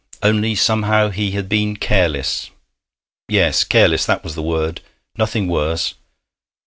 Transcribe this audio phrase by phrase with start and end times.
[0.23, 2.49] Only somehow he had been careless.
[3.29, 4.81] Yes, careless; that was the word...
[5.15, 5.93] nothing worse....